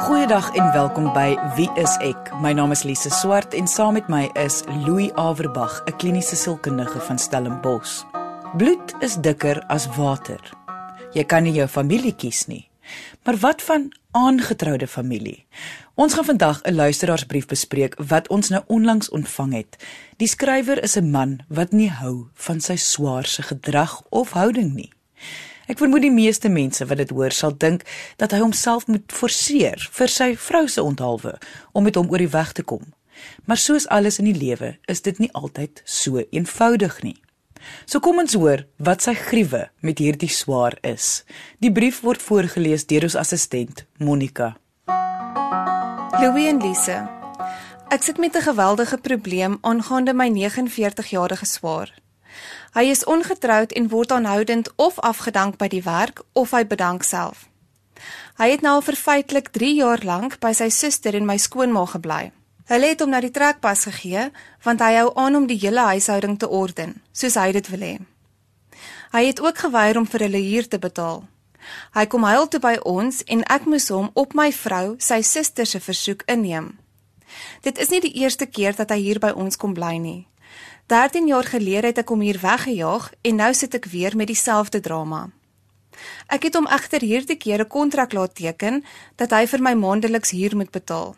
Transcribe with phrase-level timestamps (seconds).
[0.00, 2.30] Goeiedag en welkom by Wie is ek?
[2.40, 7.00] My naam is Lise Swart en saam met my is Louis Averbag, 'n kliniese sielkundige
[7.00, 8.04] van Stellenbosch.
[8.56, 10.40] Bloed is dikker as water.
[11.12, 12.70] Jy kan nie jou familie kies nie.
[13.24, 15.46] Maar wat van aangetroude familie?
[15.94, 19.76] Ons gaan vandag 'n luisteraarsbrief bespreek wat ons nou onlangs ontvang het.
[20.16, 24.92] Die skrywer is 'n man wat nie hou van sy swaarse gedrag of houding nie.
[25.70, 27.84] Ek vermoed die meeste mense wat dit hoor sal dink
[28.18, 31.36] dat hy homself moet forceer vir sy vrou se onthaalwe
[31.78, 32.88] om met hom oor die weg te kom.
[33.46, 37.14] Maar soos alles in die lewe, is dit nie altyd so eenvoudig nie.
[37.86, 41.22] So kom ons hoor wat sy gruwe met hierdie swaar is.
[41.62, 44.56] Die brief word voorgeles deur ons assistent Monica.
[46.18, 46.98] Louis en Lise.
[47.94, 51.94] Ek sit met 'n geweldige probleem aangaande my 49-jarige swaar.
[52.74, 57.48] Hy is ongetroud en word aanhoudend of afgedank by die werk of hy bedank self.
[58.40, 62.30] Hy het nou vir feitelik 3 jaar lank by sy suster en my skoonma gebly.
[62.70, 64.30] Hulle het hom na die trekpas gegee
[64.64, 67.94] want hy hou aan om die hele huishouding te orden, soos hy dit wil hê.
[69.10, 71.24] Hy het ook geweier om vir hulle huur te betaal.
[71.94, 75.66] Hy kom huil toe by ons en ek moes hom op my vrou, sy suster
[75.66, 76.76] se versoek inneem.
[77.66, 80.26] Dit is nie die eerste keer dat hy hier by ons kom bly nie.
[80.90, 84.80] 13 jaar gelede het ek hom hier weggejaag en nou sit ek weer met dieselfde
[84.82, 85.28] drama.
[86.26, 88.82] Ek het hom egter hierdie keer 'n kontrak laat teken
[89.16, 91.14] dat hy vir my maandeliks huur moet betaal.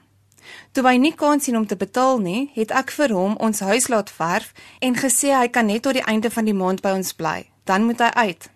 [0.73, 3.89] Toe hy nie kon sien om te betaal nie, het ek vir hom ons huis
[3.89, 7.13] laat verf en gesê hy kan net tot die einde van die maand by ons
[7.13, 7.49] bly.
[7.65, 8.51] Dan moet hy uit.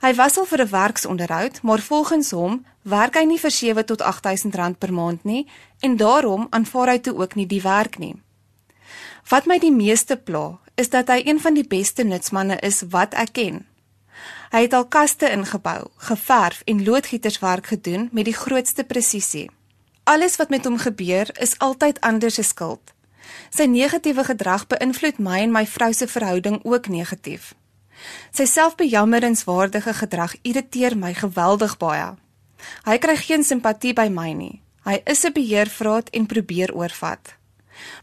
[0.00, 4.02] Hy was al vir 'n werksonderhoud, maar volgens hom werk hy nie vir 7 tot
[4.02, 5.46] 8000 rand per maand nie
[5.80, 8.16] en daarom aanvaar hy toe ook nie die werk nie.
[9.28, 13.14] Wat my die meeste pla, is dat hy een van die beste nutsmanne is wat
[13.14, 13.66] ek ken.
[14.50, 19.50] Hy het al kaste ingebou, geverf en loodgieterswerk gedoen met die grootste presisie.
[20.04, 22.94] Alles wat met hom gebeur, is altyd ander se skuld.
[23.54, 27.52] Sy negatiewe gedrag beïnvloed my en my vrou se verhouding ook negatief.
[28.32, 32.14] Sy selfbejammeringswaardige gedrag irriteer my geweldig baie.
[32.84, 34.62] Hy kry geen simpatie by my nie.
[34.84, 37.39] Hy is 'n beheervraat en probeer oorvat.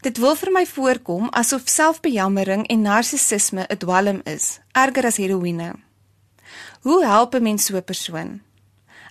[0.00, 5.72] Dit wil vir my voorkom asof selfbejammering en narcissisme 'n dwelm is, erger as heroïne.
[6.82, 8.40] Hoe help 'n mens so 'n persoon?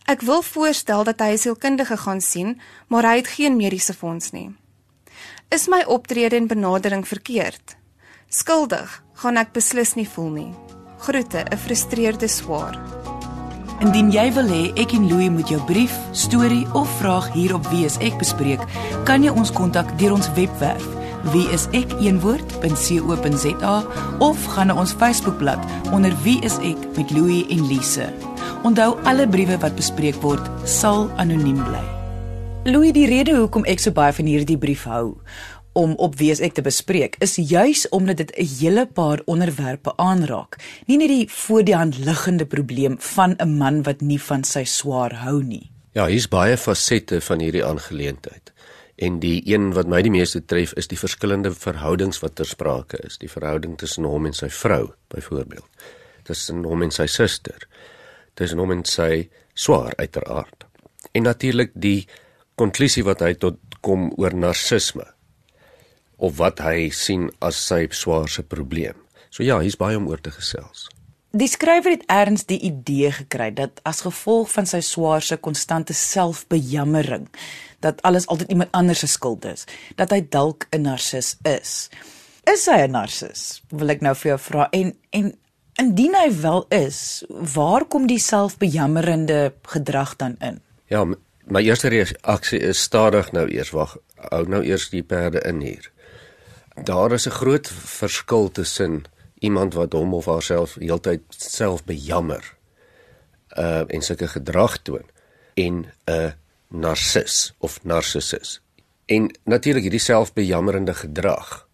[0.06, 4.31] Ek wil voorstel dat hy 'n sielkundige gaan sien, maar hy het geen mediese fonds
[4.31, 4.56] nie.
[5.50, 7.75] Is my optrede en benadering verkeerd?
[8.29, 10.53] Skuldig gaan ek beslis nie voel nie.
[10.97, 13.06] Groete, 'n frustreerde swaar.
[13.77, 17.67] Indien jy wil hê ek en Louis moet jou brief, storie of vraag hier op
[17.69, 18.61] Wie is ek bespreek,
[19.05, 20.85] kan jy ons kontak deur ons webwerf
[21.33, 22.15] wieisek.co.za
[24.23, 25.59] of gaan na ons Facebookblad
[25.91, 28.07] onder Wie is ek met Louis en Lise.
[28.65, 31.85] Onthou alle briewe wat bespreek word sal anoniem bly.
[32.67, 35.15] Louis, die rede hoekom ek so baie van hierdie brief hou
[35.77, 40.57] om op wie ek te bespreek is juis omdat dit 'n hele paar onderwerpe aanraak.
[40.88, 44.63] Nie net die voor die hand liggende probleem van 'n man wat nie van sy
[44.63, 45.71] swaar hou nie.
[45.91, 48.51] Ja, hier's baie fasette van hierdie aangeleentheid.
[48.95, 52.97] En die een wat my die meeste tref is die verskillende verhoudings wat ter sprake
[53.05, 53.17] is.
[53.17, 55.65] Die verhouding tussen hom en sy vrou, byvoorbeeld.
[56.23, 57.67] Tussen hom en sy suster.
[58.33, 60.65] Tussen hom en sy swaar uiteraard.
[61.11, 62.07] En natuurlik die
[62.55, 65.16] konklusie wat hy tot kom oor narcisme
[66.17, 68.97] of wat hy sien as sy swaarste probleem.
[69.29, 70.88] So ja, hier's baie om oor te gesels.
[71.38, 77.27] Die skrywer het erns die idee gekry dat as gevolg van sy swaarse konstante selfbejammering
[77.85, 81.89] dat alles altyd iemand anders se skuld is, dat hy dalk 'n narcis is.
[82.53, 83.61] Is hy 'n narcis?
[83.69, 85.38] Wil ek nou vir jou vra en en
[85.75, 90.61] indien hy wel is, waar kom die selfbejammerende gedrag dan in?
[90.88, 91.06] Ja,
[91.45, 95.91] my eerste reaksie is stadig nou eers wag, hou nou eers die perde in hier
[96.83, 99.03] daar is 'n groot verskil tussen
[99.39, 102.55] iemand wat hom of haarself heeltyd self bejammer
[103.57, 105.05] uh en sulke gedrag toon
[105.53, 106.33] en 'n
[106.67, 108.62] narcis of narcissus.
[109.06, 111.68] En natuurlik hierdie selfbejammerende gedrag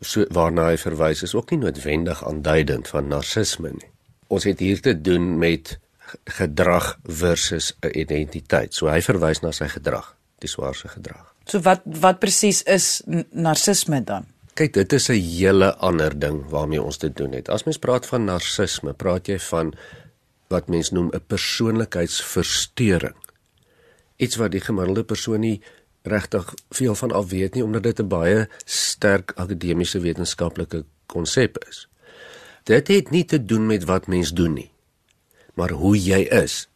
[0.00, 3.90] so waarna hy verwys is ook nie noodwendig aanduidend van narcisme nie.
[4.26, 5.78] Ons het hier te doen met
[6.24, 8.74] gedrag versus 'n identiteit.
[8.74, 11.34] So hy verwys na sy gedrag, die swaarse gedrag.
[11.44, 14.33] So wat wat presies is narcisme dan?
[14.54, 17.48] Kyk, dit is 'n hele ander ding waarmee ons te doen het.
[17.48, 19.74] As mens praat van narcisme, praat jy van
[20.48, 23.16] wat mens noem 'n persoonlikheidsversteuring.
[24.16, 25.62] Iets wat die gemiddelde persoon nie
[26.02, 31.88] regtig veel van af weet nie omdat dit 'n baie sterk akademiese wetenskaplike konsep is.
[32.62, 34.70] Dit het nie te doen met wat mens doen nie,
[35.54, 36.68] maar hoe jy is.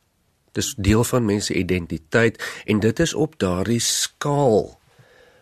[0.53, 4.79] Dis deel van mense identiteit en dit is op daardie skaal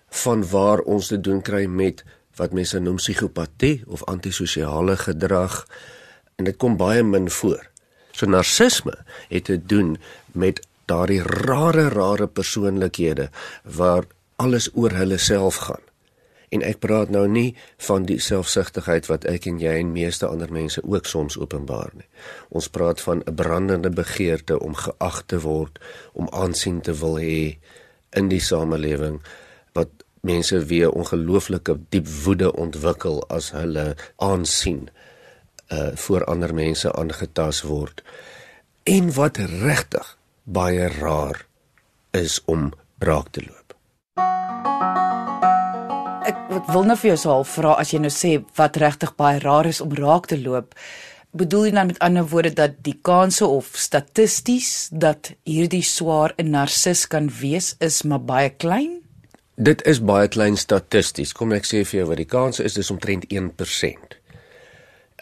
[0.09, 2.05] van waar ons te doen kry met
[2.37, 5.65] wat mense noem psigopatie of antisosiale gedrag
[6.37, 7.65] en dit kom baie min voor.
[8.13, 8.95] So narcisme
[9.29, 9.97] het te doen
[10.33, 13.31] met daardie rare rare persoonlikhede
[13.63, 14.05] waar
[14.37, 15.83] alles oor hulle self gaan.
[16.55, 17.57] En ek praat nou nie
[17.89, 22.07] van die selfsugtigheid wat ek en jy en meeste ander mense ook soms openbaar nie.
[22.49, 25.79] Ons praat van 'n brandende begeerte om geag te word,
[26.13, 27.59] om aansien te wil hê
[28.11, 29.21] in die samelewing
[29.73, 34.89] wat mense weer ongelooflike diep woede ontwikkel as hulle aansien
[35.75, 38.03] uh voor ander mense aangetas word.
[38.85, 41.47] En wat regtig baie raar
[42.11, 43.75] is om raak te loop.
[46.27, 49.67] Ek wil nou vir jou sal vra as jy nou sê wat regtig baie raar
[49.69, 50.75] is om raak te loop.
[51.37, 56.51] Bedoel jy dan met ander woorde dat die kanse of statisties dat hierdie swaar 'n
[56.51, 59.06] narcis kan wees is maar baie klein?
[59.57, 61.33] Dit is baie klein statisties.
[61.33, 64.17] Kom ek sê vir jou wat die kans is dis omtrent 1%.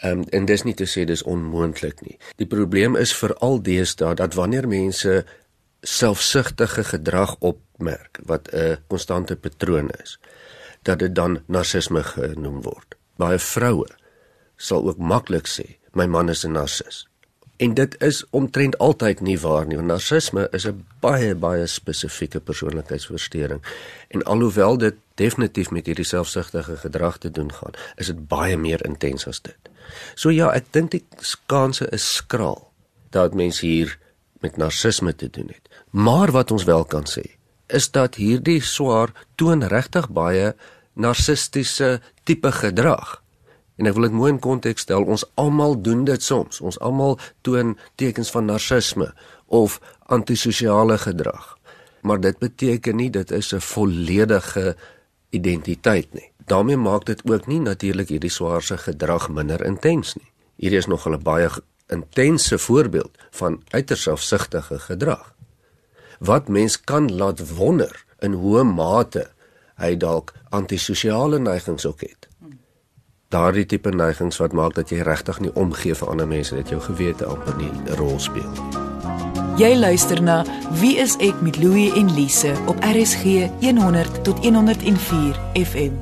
[0.03, 2.17] Ehm um, en dis nie te sê dis onmoontlik nie.
[2.35, 5.23] Die probleem is veral deesdae dat wanneer mense
[5.87, 10.19] selfsugtige gedrag opmerk wat 'n konstante patroon is,
[10.83, 12.95] dat dit dan narcisme genoem word.
[13.15, 13.87] Baie vroue
[14.57, 17.07] sal ook maklik sê my man is 'n narcis.
[17.57, 19.77] En dit is omtrent altyd nie waar nie.
[19.77, 23.61] Narcisme is 'n baie baie spesifieke persoonlikheidsversteuring.
[24.07, 28.85] En alhoewel dit definitief met hierdie selfsugtige gedrag te doen gaan, is dit baie meer
[28.85, 29.57] intens as dit.
[30.15, 31.05] So ja, ek dink die
[31.45, 32.71] kanse is skraal
[33.09, 33.97] dat mense hier
[34.39, 35.69] met narcisme te doen het.
[35.89, 37.23] Maar wat ons wel kan sê,
[37.67, 40.55] is dat hierdie swaar toon regtig baie
[40.93, 43.21] narcistiese tipe gedrag.
[43.75, 45.03] En ek wil dit mooi in konteks stel.
[45.03, 46.61] Ons almal doen dit soms.
[46.61, 49.13] Ons almal toon tekens van narcisme
[49.45, 51.57] of antisosiale gedrag.
[52.01, 54.75] Maar dit beteken nie dit is 'n volledige
[55.29, 56.31] identiteit nie.
[56.45, 60.31] daarmee maak dit ook nie natuurlik hierdie swaarse gedrag minder intens nie.
[60.61, 61.49] Hierdie is nog 'n baie
[61.87, 65.33] intense voorbeeld van uiters selfsugtige gedrag.
[66.19, 69.31] Wat mens kan laat wonder in hoe mate
[69.75, 72.27] hy dalk antisosiale neigings ook het.
[73.33, 76.81] Daardie tipe neigings wat maak dat jy regtig nie omgee vir ander mense dat jou
[76.81, 78.85] gewete amper nie 'n rol speel nie.
[79.57, 85.39] Jy luister na Wie is ek met Louie en Lise op RSG 100 tot 104
[85.55, 85.93] FM.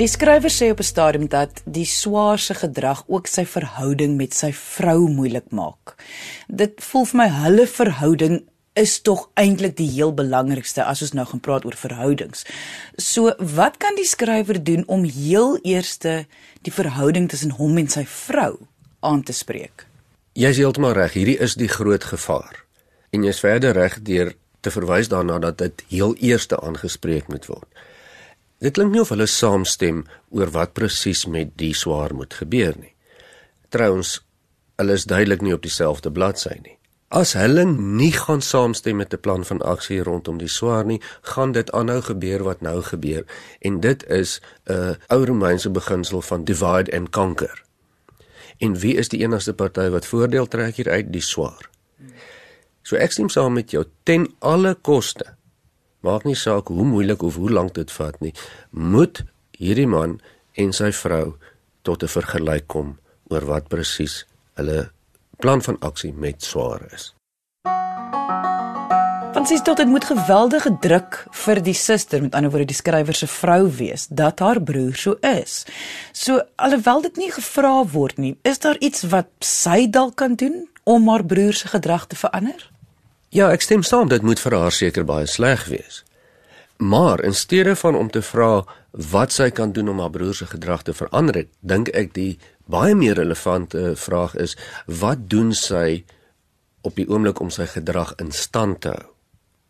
[0.00, 4.52] Die skrywer sê op 'n stadium dat die swaarse gedrag ook sy verhouding met sy
[4.52, 5.94] vrou moeilik maak.
[6.48, 8.48] Dit voel vir my hulle verhouding
[8.80, 12.46] is tog eintlik die heel belangrikste as ons nou gaan praat oor verhoudings.
[12.96, 16.24] So, wat kan die skrywer doen om heel eerste
[16.66, 18.56] die verhouding tussen hom en sy vrou
[19.04, 19.86] aan te spreek?
[20.38, 22.64] Jy is heeltemal reg, hierdie is die groot gevaar.
[23.12, 24.32] En jy's verder reg deur
[24.64, 27.68] te verwys daarna dat dit heel eerste aangespreek moet word.
[28.60, 30.04] Dit klink nie of hulle saamstem
[30.36, 32.92] oor wat presies met die swaar moet gebeur nie.
[33.72, 34.18] Trouwens,
[34.80, 36.76] hulle is duidelik nie op dieselfde bladsy nie.
[37.10, 41.52] As hulle nie gaan saamstem met 'n plan van aksie rondom die swaar nie, gaan
[41.52, 43.24] dit aanhou gebeur wat nou gebeur
[43.60, 47.64] en dit is 'n ou Romeinse beginsel van divide and conquer.
[48.58, 51.70] En wie is die enigste party wat voordeel trek hier uit die swaar?
[52.82, 55.34] So ek stem saam met jou ten alle koste.
[56.00, 58.34] Maak nie saak hoe moeilik of hoe lank dit vat nie,
[58.70, 60.20] moet hierdie man
[60.52, 61.34] en sy vrou
[61.82, 62.98] tot 'n vergelyk kom
[63.30, 64.90] oor wat presies hulle
[65.40, 67.10] plan van aksie met swaar is.
[69.30, 73.16] Want sies tot dit moet geweldige druk vir die suster, met ander woorde die skrywer
[73.16, 75.62] se vrou wees dat haar broer so is.
[76.12, 80.66] So alhoewel dit nie gevra word nie, is daar iets wat sy dalk kan doen
[80.84, 82.66] om haar broer se gedrag te verander?
[83.30, 86.02] Ja, ek stem saam, dit moet vir haar seker baie sleg wees.
[86.82, 90.50] Maar in steede van om te vra wat sy kan doen om haar broer se
[90.50, 92.32] gedrag te verander, dink ek die
[92.70, 96.04] baie meer relevante vraag is wat doen sy
[96.86, 99.08] op die oomblik om sy gedrag in stand te hou?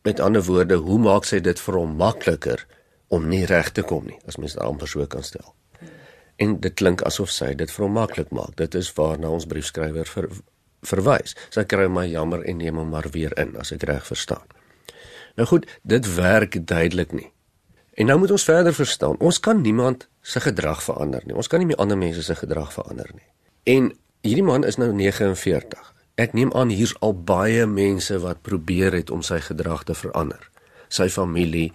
[0.06, 2.62] Met ander woorde, hoe maak sy dit vir hom makliker
[3.12, 5.50] om nie reg te kom nie, as mens dit amper so kan stel.
[6.40, 8.54] En dit klink asof sy dit vir hom maklik maak.
[8.56, 10.30] Dit is waarna ons briefskrywer ver,
[10.88, 11.34] verwys.
[11.52, 14.46] Sy kry my jammer en neem hom maar weer in as ek reg verstaan.
[15.36, 17.28] Nou goed, dit werk duidelik nie.
[18.00, 19.18] En nou moet ons verder verstaan.
[19.18, 21.34] Ons kan niemand se gedrag verander nie.
[21.36, 23.26] Ons kan nie meer ander mense se gedrag verander nie.
[23.68, 23.90] En
[24.24, 25.90] hierdie man is nou 49.
[26.16, 30.40] Ek neem aan hier's al baie mense wat probeer het om sy gedrag te verander.
[30.88, 31.74] Sy familie,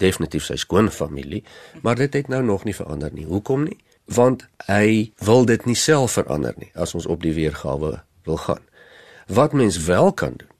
[0.00, 1.42] definitief sy skoonfamilie,
[1.84, 3.26] maar dit het nou nog nie verander nie.
[3.28, 3.76] Hoekom nie?
[4.08, 8.64] Want hy wil dit nie self verander nie as ons op die weergawe wil gaan.
[9.28, 10.56] Wat mens wel kan doen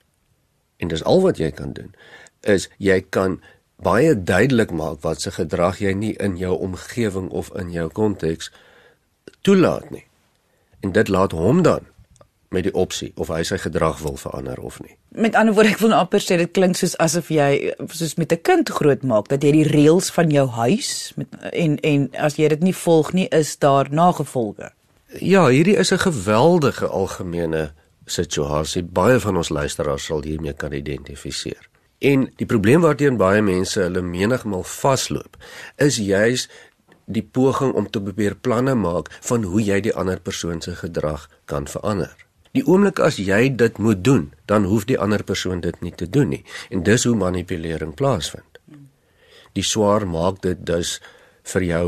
[0.76, 1.90] en dis al wat jy kan doen,
[2.44, 3.40] is jy kan
[3.82, 8.50] baie duidelik maak wat se gedrag jy nie in jou omgewing of in jou konteks
[9.40, 10.04] toelaat nie.
[10.80, 11.86] En dit laat hom dan
[12.50, 14.96] met die opsie of hy sy gedrag wil verander of nie.
[15.14, 18.42] Met ander woorde, ek wil amper sê dit klink soos asof jy soos met 'n
[18.42, 22.62] kind grootmaak dat jy die reëls van jou huis met en en as jy dit
[22.62, 24.72] nie volg nie, is daar nagevolge.
[25.20, 27.72] Ja, hierdie is 'n geweldige algemene
[28.06, 28.82] situasie.
[28.82, 31.69] Baie van ons luisteraars sal hiermee kan identifiseer.
[32.00, 35.36] En die probleem waarteen baie mense hulle menigmal vasloop,
[35.76, 36.46] is juis
[37.04, 41.26] die poging om te probeer planne maak van hoe jy die ander persoon se gedrag
[41.44, 42.14] kan verander.
[42.56, 46.08] Die oomblik as jy dit moet doen, dan hoef die ander persoon dit nie te
[46.08, 48.58] doen nie en dis hoe manipulering plaasvind.
[49.52, 50.98] Die swaar maak dit dus
[51.52, 51.86] vir jou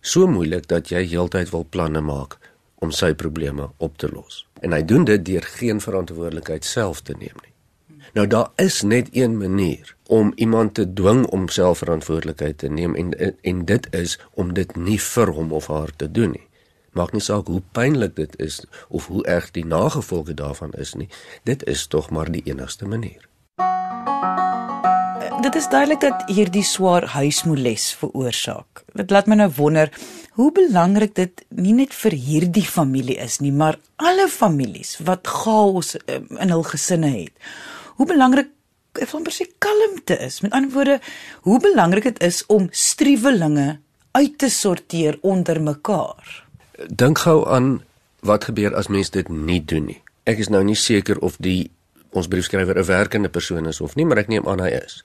[0.00, 2.38] so moeilik dat jy heeltyd wil planne maak
[2.82, 4.44] om sy probleme op te los.
[4.60, 7.55] En hy doen dit deur geen verantwoordelikheid self te neem nie.
[8.16, 13.10] Nou daar is net een manier om iemand te dwing om selfverantwoordelikheid te neem en
[13.40, 16.46] en dit is om dit nie vir hom of haar te doen nie.
[16.96, 21.08] Maak nie saak hoe pynlik dit is of hoe erg die nagevolge daarvan is nie.
[21.44, 23.28] Dit is tog maar die enigste manier.
[25.42, 28.84] Dit is duidelik dat hierdie swaar huismoeles veroorsaak.
[28.94, 29.92] Dit laat my nou wonder
[30.40, 35.98] hoe belangrik dit nie net vir hierdie familie is nie, maar alle families wat chaos
[36.08, 37.48] in hul gesinne het
[37.96, 38.52] hoe belangrik
[38.96, 40.40] ek wil presies kalmte is.
[40.40, 41.00] Met ander woorde,
[41.44, 43.78] hoe belangrik dit is om striwelinge
[44.16, 46.44] uit te sorteer onder mekaar.
[46.88, 47.82] Dink gou aan
[48.24, 50.00] wat gebeur as mens dit nie doen nie.
[50.24, 51.70] Ek is nou nie seker of die
[52.16, 55.04] ons briefskrywer 'n werkende persoon is of nie, maar ek neem aan hy is.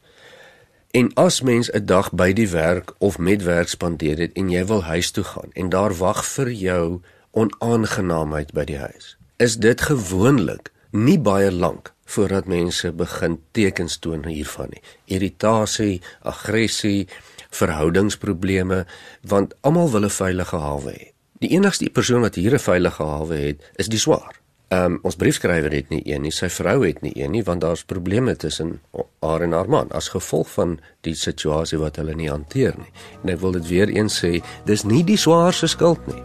[0.91, 4.65] En as mens 'n dag by die werk of met werk spandeer het en jy
[4.65, 9.81] wil huis toe gaan en daar wag vir jou onaangenaamheid by die huis, is dit
[9.81, 14.83] gewoonlik nie baie lank voordat mense begin tekens toon hiervan nie.
[15.15, 17.07] Irritasie, aggressie,
[17.51, 18.85] verhoudingsprobleme,
[19.27, 21.11] want almal wil 'n veilige hawe hê.
[21.39, 24.41] Die enigste persoon wat hier 'n veilige hawe het, is die swaar.
[24.71, 27.61] Ehm um, ons briefskrywer het nie een nie, sy vrou het nie een nie, want
[27.61, 28.79] daar's probleme tussen
[29.19, 32.93] haar en haar man as gevolg van die situasie wat hulle nie hanteer nie.
[33.23, 36.23] En ek wil dit weer eens sê, dis nie die swaar se skuld nie.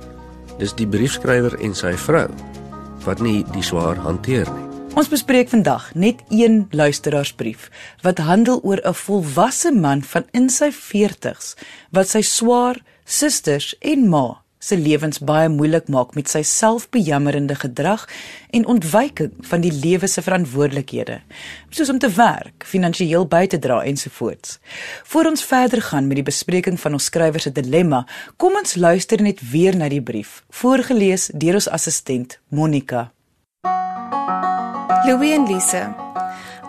[0.59, 2.31] Dis die briefskrywer en sy vrou
[3.05, 4.65] wat nie die swaar hanteer nie.
[4.97, 7.67] Ons bespreek vandag net een luisteraarsbrief
[8.00, 11.55] wat handel oor 'n volwasse man van in sy 40's
[11.91, 18.09] wat sy swaar susters en ma se lewens baie moeilik maak met sy selfbejammerende gedrag
[18.50, 21.21] en ontwyking van die lewe se verantwoordelikhede
[21.71, 24.59] soos om te werk, finansiëel by te dra ensovoorts.
[25.05, 29.23] Voor ons verder gaan met die bespreking van ons skrywer se dilemma, kom ons luister
[29.23, 33.11] net weer na die brief, voorgeles deur ons assistent Monica.
[35.07, 35.95] Louis en Lise.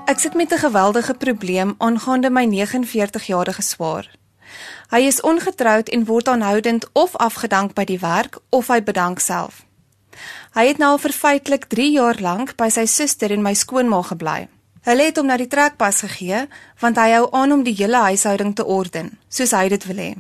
[0.06, 4.12] Ek sit met 'n geweldige probleem aangaande my 49-jarige swaar.
[4.90, 9.66] Hy is ongetroud en word aanhoudend of afgedank by die werk of hy bedank self.
[10.54, 14.48] Hy het nou vir feitelik 3 jaar lank by sy suster en my skoonma gebly.
[14.82, 16.48] Hulle het hom na die trekpas gegee
[16.80, 20.16] want hy hou aan om die hele huishouding te orden, soos hy dit wil hê.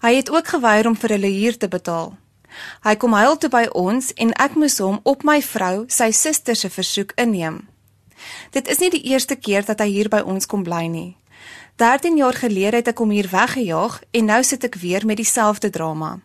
[0.00, 2.14] Hy het ook geweier om vir hulle huur te betaal.
[2.82, 6.56] Hy kom huil toe by ons en ek moes hom op my vrou, sy suster
[6.56, 7.68] se versoek inneem.
[8.50, 11.16] Dit is nie die eerste keer dat hy hier by ons kom bly nie.
[11.80, 15.70] 13 jaar gelede het ek hom hier weggejaag en nou sit ek weer met dieselfde
[15.70, 16.18] drama.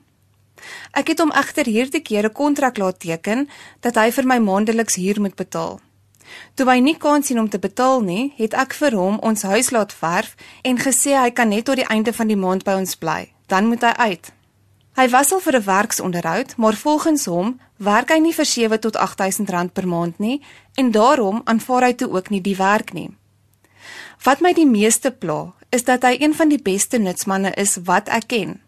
[0.91, 3.47] Ek het hom egter hierdie keer 'n kontrak laat teken
[3.81, 5.79] dat hy vir my maandeliks huur moet betaal.
[6.55, 9.71] Toe hy nie kan sien om te betaal nie, het ek vir hom ons huis
[9.71, 12.95] laat verf en gesê hy kan net tot die einde van die maand by ons
[12.95, 13.31] bly.
[13.47, 14.31] Dan moet hy uit.
[14.95, 18.95] Hy was al vir 'n werksonderhoud, maar volgens hom werk hy nie vir 7 tot
[18.95, 20.41] 8000 rand per maand nie
[20.73, 23.09] en daarom aanvaar hy toe ook nie die werk nie.
[24.23, 28.07] Wat my die meeste pla, is dat hy een van die beste nutsmanne is wat
[28.09, 28.61] ek ken.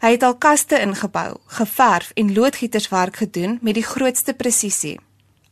[0.00, 5.00] Hy het al kaste ingebou, geverf en loodgieterswerk gedoen met die grootste presisie.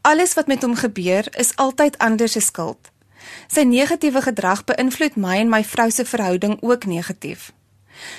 [0.00, 2.90] Alles wat met hom gebeur, is altyd ander se skuld.
[3.48, 7.52] Sy negatiewe gedrag beïnvloed my en my vrou se verhouding ook negatief.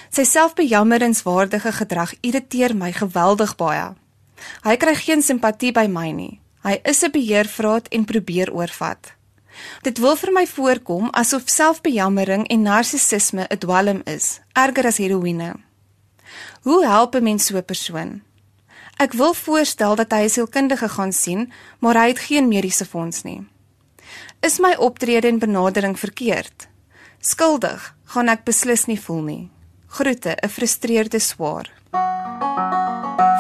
[0.10, 3.96] Sy selfbejammeringswaardige gedrag irriteer my geweldig baie.
[4.64, 6.40] Hy kry geen simpatie by my nie.
[6.64, 9.14] Hy is 'n beheervraat en probeer oorvat.
[9.82, 15.54] Dit wil vir my voorkom asof selfbejammering en narcissisme 'n dwelm is, erger as heroïne.
[16.62, 18.22] Hoe help 'n mens so 'n persoon?
[18.98, 23.24] Ek wil voorstel dat hy 'n sielkundige gaan sien, maar hy het geen mediese fonds
[23.24, 23.48] nie.
[24.42, 26.68] Is my optrede en benadering verkeerd?
[27.20, 29.50] Skuldig gaan ek beslis nie voel nie.
[29.90, 31.68] Groete, 'n frustreerde swaar.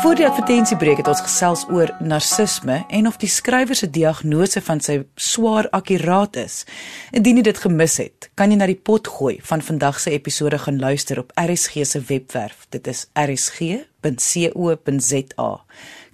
[0.01, 4.79] Voor die advertensiebreek het ons gesels oor narcisme en of die skrywer se diagnose van
[4.79, 6.65] sy swaar akkuraat is.
[7.12, 10.58] Indien jy dit gemis het, kan jy na die pot gooi van vandag se episode
[10.58, 12.65] gaan luister op RSG se webwerf.
[12.70, 13.91] Dit is rsg.co.za.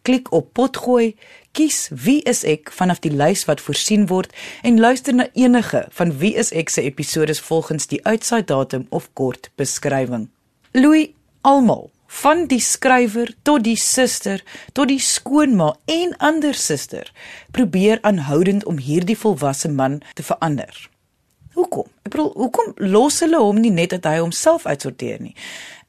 [0.06, 1.16] Klik op potgooi,
[1.58, 4.30] kies wie is ek vanaf die lys wat voorsien word
[4.62, 9.10] en luister na enige van wie is ek se episode volgens die uitsaai datum of
[9.18, 10.28] kort beskrywing.
[10.78, 11.10] Louis
[11.42, 11.90] almal
[12.22, 14.44] van die skrywer tot die suster
[14.78, 17.10] tot die skoonma en ander suster
[17.58, 20.70] probeer aanhoudend om hierdie volwasse man te verander.
[21.58, 21.90] Hoekom?
[22.06, 25.34] Ek bedoel, hoekom los hulle hom nie net dat hy homself uitsorteer nie?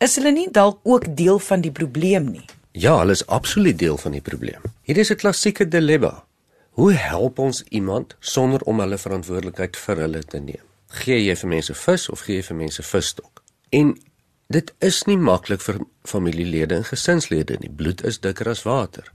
[0.00, 2.46] Is hulle nie dalk ook deel van die probleem nie?
[2.76, 4.60] Ja, hulle is absoluut deel van die probleem.
[4.82, 6.24] Hier is 'n klassieke dilemma.
[6.70, 10.64] Hoe help ons iemand sonder om hulle verantwoordelikheid vir hulle te neem?
[10.86, 13.42] Gee jy vir mense vis of gee jy vir mense visstok?
[13.68, 13.98] En
[14.46, 17.70] dit is nie maklik vir familielede en gesinslede nie.
[17.70, 19.12] Bloed is dikker as water.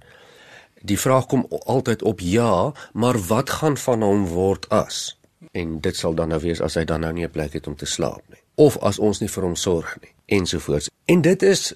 [0.81, 5.17] Die vraag kom altyd op ja, maar wat gaan van hom word as?
[5.51, 7.75] En dit sal dan nou wees as hy dan nou nie 'n plek het om
[7.75, 10.89] te slaap nie of as ons nie vir hom sorg nie ensovoorts.
[11.05, 11.73] En dit is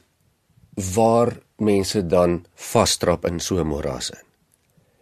[0.93, 4.25] waar mense dan vasstrap in so 'n moras in.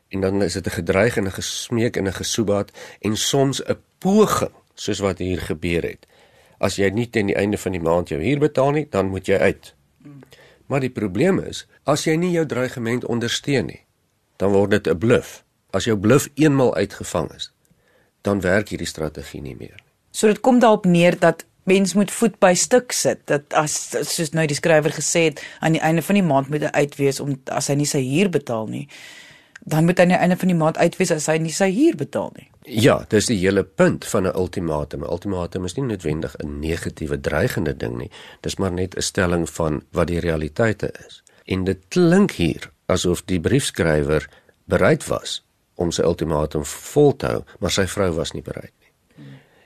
[0.10, 3.78] En dan is dit 'n gedreig en 'n gesmeek en 'n gesoebaat en soms 'n
[3.98, 6.08] poging soos wat hier gebeur het
[6.64, 9.28] as jy nie teen die einde van die maand jou huur betaal nie, dan moet
[9.28, 9.74] jy uit.
[10.72, 13.82] Maar die probleem is, as jy nie jou dreigement ondersteun nie,
[14.40, 15.44] dan word dit 'n bluf.
[15.74, 17.52] As jou bluf eenmal uitgevang is,
[18.22, 19.92] dan werk hierdie strategie nie meer nie.
[20.12, 23.22] So dit kom daarop neer dat mens moet voet by stuk sit.
[23.26, 26.68] Dat as soos nou die skrywer gesê het, aan die einde van die maand moet
[26.68, 28.88] hy uitwees om as hy nie sy huur betaal nie,
[29.64, 31.96] dan moet hy aan die einde van die maand uitwees as hy nie sy huur
[31.96, 32.50] betaal nie.
[32.64, 35.04] Ja, dis die hele punt van 'n ultimatum.
[35.04, 38.12] 'n Ultimatum is nie noodwendig 'n negatiewe dreigende ding nie.
[38.42, 41.24] Dis maar net 'n stelling van wat die realiteite is.
[41.46, 44.30] En dit klink hier asof die briefskrywer
[44.66, 45.44] bereid was
[45.76, 48.74] om sy ultimatum vol te hou, maar sy vrou was nie bereid.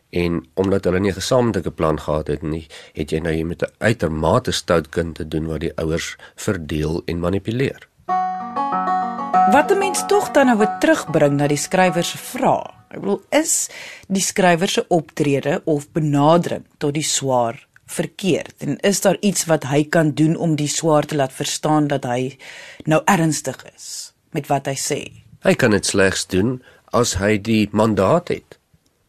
[0.10, 3.62] En omdat hulle nie 'n gesamentlike plan gehad het nie, het jy nou hier met
[3.62, 7.88] 'n uitermate stout kind te doen wat die ouers verdeel en manipuleer.
[9.52, 12.72] Wat 'n mens tog dan nou weer terugbring na die skrywer se vraag.
[12.90, 13.70] Ek bedoel, is
[14.08, 18.54] die skrywer se optrede of benadering tot die swaar verkeerd?
[18.58, 22.04] En is daar iets wat hy kan doen om die swaar te laat verstaan dat
[22.04, 22.38] hy
[22.84, 25.02] nou ernstig is met wat hy sê?
[25.44, 28.57] Hy kan dit slegs doen as hy die mandaat het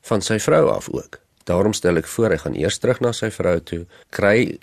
[0.09, 1.21] van sy vrou af ook.
[1.49, 4.59] Daarom stel ek voor hy gaan eers terug na sy vrou toe, kry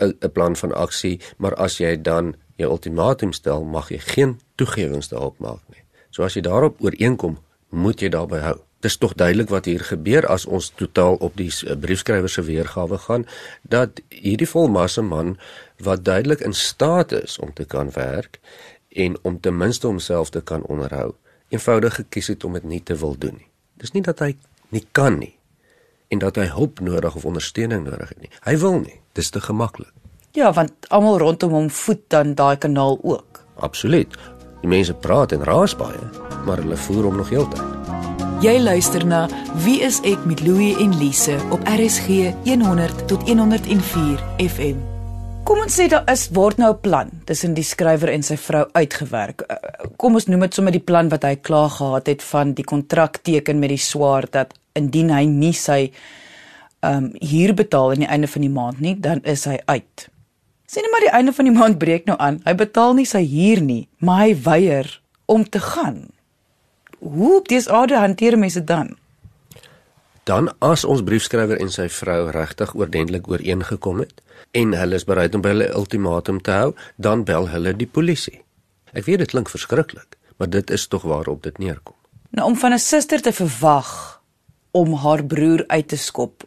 [0.00, 5.08] 'n plan van aksie, maar as jy dan jou ultimatum stel, mag jy geen toegewings
[5.08, 5.82] daarop maak nie.
[6.10, 8.58] So as jy daarop ooreenkom, moet jy daarby hou.
[8.80, 12.98] Dis tog duidelik wat hier gebeur as ons totaal op die eh, briefskrywer se weergawe
[12.98, 13.26] gaan
[13.62, 15.36] dat hierdie volwasse man
[15.84, 18.40] wat duidelik in staat is om te kan werk
[18.88, 21.12] en om ten minste homself te kan onderhou,
[21.48, 23.48] eenvoudig gekies het om dit nie te wil doen nie.
[23.76, 24.34] Dis nie dat hy
[24.70, 25.34] nie kan nie
[26.10, 28.30] en dat hy hulp nodig of ondersteuning nodig het nie.
[28.42, 28.96] Hy wil nie.
[29.14, 29.92] Dis te gemaklik.
[30.34, 33.42] Ja, want almal rondom hom voed dan daai kanaal ook.
[33.62, 34.14] Absoluut.
[34.60, 36.02] Die mense praat en raas baie,
[36.46, 37.78] maar hulle voer hom nog heeltyd.
[38.40, 39.26] Jy luister na
[39.64, 44.78] Wie is ek met Louie en Lise op RSG 100 tot 104 FM.
[45.44, 48.64] Kom ons sê daar is word nou 'n plan tussen die skrywer en sy vrou
[48.72, 49.42] uitgewerk.
[49.42, 49.56] Eh,
[49.96, 53.18] kom ons noem dit sommer die plan wat hy klaar gehad het van die kontrak
[53.22, 55.82] teken met die swaar dat indien hy nie sy
[56.80, 60.08] ehm um, huur betaal aan die einde van die maand nie, dan is hy uit.
[60.70, 62.38] Sien net maar die einde van die maand breek nou aan.
[62.46, 64.88] Hy betaal nie sy huur nie, maar hy weier
[65.28, 66.08] om te gaan.
[66.98, 68.94] Hoe op dis orde hanteer mense dan?
[70.24, 74.22] Dan as ons briefskrywer en sy vrou regtig oordentlik ooreengekom het
[74.54, 78.40] en hulle is bereid om by hulle ultimatum te hou, dan bel hulle die polisie.
[78.94, 81.98] Ek weet dit klink verskriklik, maar dit is tog waarop dit neerkom.
[82.30, 84.19] Nou om van 'n suster te verwag
[84.70, 86.44] om haar broer uit te skop.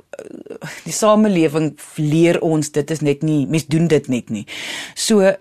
[0.84, 4.46] Die samelewing leer ons dit is net nie mens doen dit net nie.
[4.96, 5.34] So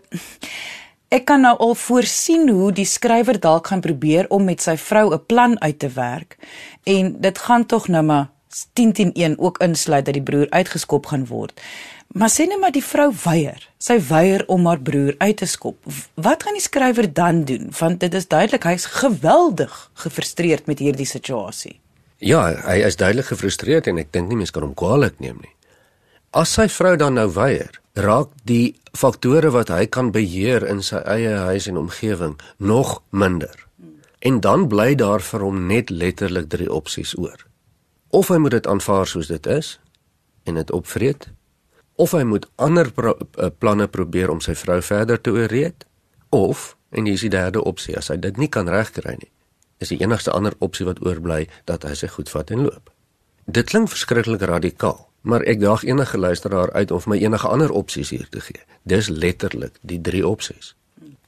[1.13, 5.13] ek kan nou al voorsien hoe die skrywer dalk gaan probeer om met sy vrou
[5.13, 6.39] 'n plan uit te werk
[6.85, 8.31] en dit gaan tog nou maar
[8.73, 11.61] 10 teen 1 ook insluit dat die broer uitgeskop gaan word.
[12.13, 13.69] Maar sê net maar die vrou weier.
[13.81, 15.79] Sy weier om haar broer uit te skop.
[16.15, 17.71] Wat gaan die skrywer dan doen?
[17.79, 21.79] Want dit is duidelik hy's geweldig gefrustreerd met hierdie situasie.
[22.23, 25.53] Ja, hy is duidelik gefrustreerd en ek dink nie mens kan hom kwaadlik neem nie.
[26.31, 31.03] As sy vrou dan nou weier, raak die faktore wat hy kan beheer in sy
[31.03, 33.53] eie huis en omgewing nog minder.
[34.23, 37.43] En dan bly daar vir hom net letterlik drie opsies oor.
[38.15, 39.79] Of hy moet dit aanvaar soos dit is
[40.47, 41.29] en dit opvreet,
[41.99, 43.19] of hy moet ander pro
[43.59, 45.87] planne probeer om sy vrou verder te ooreed,
[46.33, 49.29] Of en hier is die derde opsie as hy dit nie kan regkry nie.
[49.83, 52.93] Is die enigste ander opsie wat oorbly dat hy sy goed vat en loop.
[53.51, 58.13] Dit klink verskriklik radikaal, maar ek daag enige luisteraar uit om my enige ander opsies
[58.15, 58.63] hier te gee.
[58.87, 60.77] Dis letterlik die drie opsies.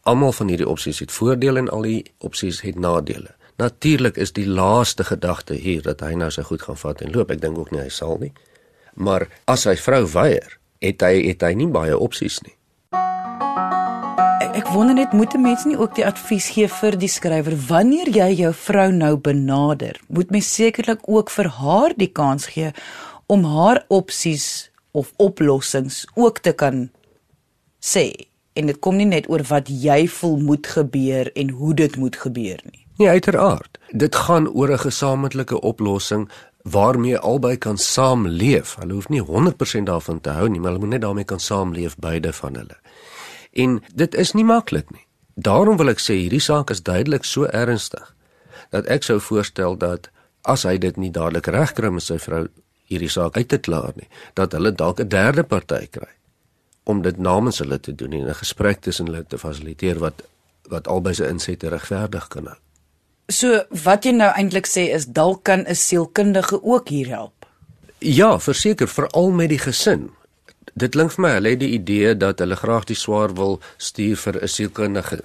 [0.07, 3.35] Almal van hierdie opsies het voordele en al die opsies het nadele.
[3.59, 7.31] Natuurlik is die laaste gedagte hier dat hy nou sy goed gaan vat en loop.
[7.31, 8.33] Ek dink ook nie hy sal nie.
[8.95, 12.55] Maar as sy vrou weier, het hy het hy nie baie opsies nie.
[14.55, 18.09] Ek wonder net moet 'n mens nie ook die advies gee vir die skrywer wanneer
[18.09, 22.71] jy jou vrou nou benader, moet mens sekerlik ook vir haar die kans gee
[23.27, 26.90] om haar opsies of oplossings ook te kan
[27.81, 28.14] sê.
[28.53, 32.17] En dit kom nie net oor wat jy voel moet gebeur en hoe dit moet
[32.17, 32.87] gebeur nie.
[32.97, 33.79] Nee, uiteraard.
[33.90, 36.29] Dit gaan oor 'n gesamentlike oplossing
[36.62, 38.77] waarmee albei kan saamleef.
[38.79, 41.97] Hulle hoef nie 100% daarvan te hou nie, maar hulle moet net daarmee kan saamleef
[41.97, 42.77] beide van hulle.
[43.55, 45.07] En dit is nie maklik nie.
[45.35, 48.11] Daarom wil ek sê hierdie saak is duidelik so ernstig
[48.71, 50.11] dat ek sou voorstel dat
[50.43, 52.47] as hy dit nie dadelik regkry met sy vrou
[52.90, 56.11] hierdie saak uit te klaar nie, dat hulle dalk 'n derde party kry
[56.85, 60.23] om dit namens hulle te doen en 'n gesprek tussen hulle te fasiliteer wat
[60.69, 62.57] wat albei se insette regverdig kan hou.
[63.29, 67.47] So wat jy nou eintlik sê is dalk kan 'n sielkundige ook hier help.
[67.99, 70.11] Ja, verseker veral met die gesin.
[70.74, 74.16] Dit klink vir my hulle het die idee dat hulle graag die swaar wil stuur
[74.16, 75.22] vir 'n sielkundige.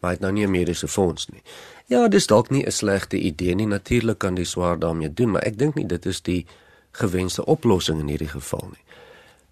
[0.00, 1.42] Maar dit nou nie 'n mediese fonds nie.
[1.86, 3.66] Ja, dis dalk nie 'n slegte idee nie.
[3.66, 6.46] Natuurlik kan die swaar daarmee doen, maar ek dink nie dit is die
[6.92, 8.84] gewenste oplossing in hierdie geval nie.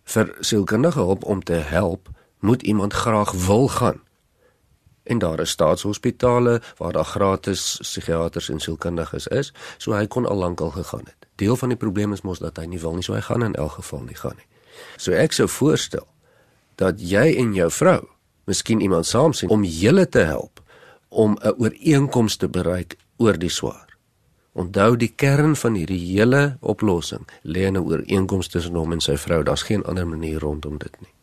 [0.04, 4.00] Vir sielkundige hulp om te help, moet iemand graag wil gaan.
[5.02, 10.36] En daar is staatshospitale waar daar gratis psigiaters en sielkundiges is, so hy kon al
[10.36, 11.26] lank al gegaan het.
[11.34, 13.54] Deel van die probleem is mos dat hy nie wil nie, so hy gaan in
[13.54, 14.49] elk geval nie gaan nie.
[14.96, 16.06] So ek sou voorstel
[16.76, 18.00] dat jy en jou vrou
[18.50, 20.60] miskien iemand saam sien om julle te help
[21.08, 23.86] om 'n ooreenkoms te bereik oor die swaar.
[24.52, 29.16] Onthou die kern van hierdie hele oplossing lê in 'n ooreenkoms tussen hom en sy
[29.16, 29.42] vrou.
[29.42, 31.14] Daar's geen ander manier rondom dit nie.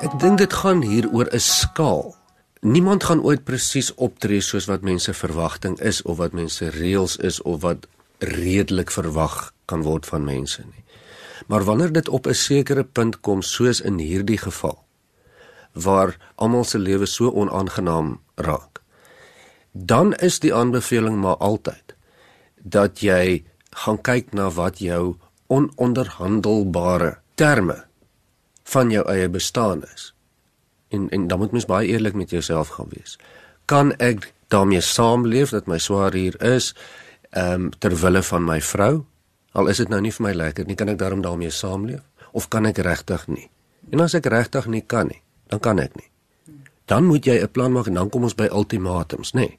[0.00, 2.16] Ek dink dit gaan hier oor 'n skaal.
[2.60, 7.42] Niemand gaan ooit presies optree soos wat mense verwagting is of wat mense reëls is
[7.42, 7.86] of wat
[8.18, 10.79] redelik verwag kan word van mense nie.
[11.46, 14.84] Maar wanneer dit op 'n sekere punt kom soos in hierdie geval
[15.72, 18.80] waar almal se lewe so onaangenaam raak,
[19.72, 21.94] dan is die aanbeveling maar altyd
[22.62, 27.84] dat jy gaan kyk na wat jou ononderhandelbare terme
[28.62, 30.14] van jou eie bestaan is.
[30.88, 33.18] En en dan moet mens baie eerlik met jouself gaan wees.
[33.64, 36.74] Kan ek daarmee saamleef dat my swaar hier is
[37.30, 39.04] ehm um, ter wille van my vrou?
[39.52, 42.46] Al is dit nou nie vir my lekker nie, kan ek daarom daarmee saamleef of
[42.48, 43.48] kan ek regtig nie?
[43.90, 45.18] En as ek regtig nie kan nie,
[45.50, 46.06] dan kan ek nie.
[46.86, 49.40] Dan moet jy 'n plan maak en dan kom ons by ultimatums, nê?
[49.40, 49.58] Nee.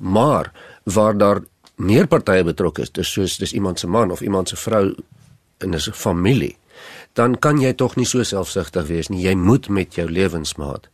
[0.00, 0.52] Maar
[0.84, 1.42] waar daar
[1.76, 4.94] meer partye betrokke is, dis soos dis iemand se man of iemand se vrou
[5.60, 6.56] in 'n familie,
[7.12, 9.22] dan kan jy tog nie so selfsugtig wees nie.
[9.22, 10.88] Jy moet met jou lewensmaat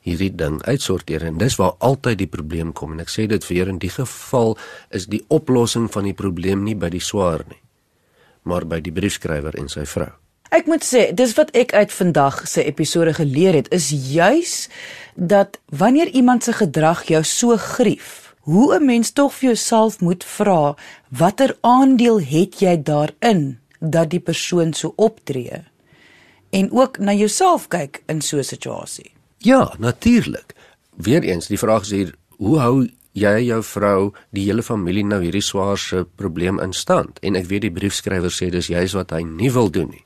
[0.00, 3.68] hierdie ding uitsorteer en dis waar altyd die probleem kom en ek sê dit weer
[3.68, 4.56] in die geval
[4.90, 7.60] is die oplossing van die probleem nie by die swaar nie
[8.42, 10.10] maar by die briefskrywer en sy vrou.
[10.48, 14.68] Ek moet sê, dis wat ek uit vandag se episode geleer het, is juis
[15.14, 20.24] dat wanneer iemand se gedrag jou so grief, hoe 'n mens tog vir jouself moet
[20.24, 20.76] vra,
[21.08, 25.64] watter aandeel het jy daarin dat die persoon so optree?
[26.50, 29.12] En ook na jouself kyk in so 'n situasie.
[29.38, 30.54] Ja, natuurlik.
[30.96, 35.44] Weereens, die vraag is hier, hoe hou jy jou vrou, die hele familie nou hierdie
[35.44, 37.18] swaarse probleem in stand?
[37.22, 40.04] En ek weet die briefskrywer sê dis juist wat hy nie wil doen nie.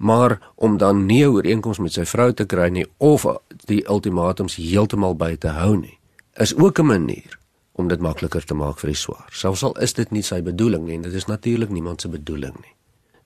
[0.00, 3.26] Maar om dan nie 'n ooreenkoms met sy vrou te kry nie of
[3.66, 5.98] die ultimatums heeltemal by te hou nie,
[6.36, 7.38] is ook 'n manier
[7.72, 9.28] om dit makliker te maak vir die swaar.
[9.32, 12.54] Selfs al is dit nie sy bedoeling nie en dit is natuurlik niemand se bedoeling
[12.54, 12.74] nie.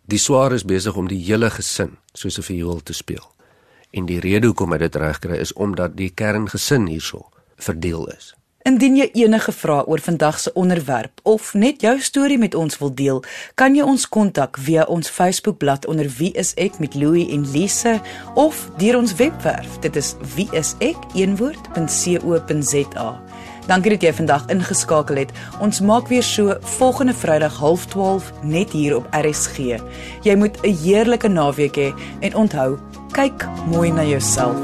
[0.05, 3.33] Die swaar is besig om die hele gesin soos 'n viool te speel.
[3.91, 8.35] En die rede hoekom hy dit regkry is omdat die kerngesin hierso verdeel is.
[8.65, 12.95] Indien jy enige vrae oor vandag se onderwerp of net jou storie met ons wil
[12.97, 13.19] deel,
[13.61, 18.01] kan jy ons kontak via ons Facebookblad onder Wie is ek met Louie en Lise
[18.41, 19.69] of deur ons webwerf.
[19.85, 20.81] Dit is wieisek.co.za.
[23.69, 25.37] Dankie dat jy vandag ingeskakel het.
[25.61, 29.77] Ons maak weer so volgende Vrydag 12:30 net hier op RSG.
[30.25, 32.79] Jy moet 'n heerlike naweek hê he, en onthou,
[33.13, 34.57] kyk mooi na jouself.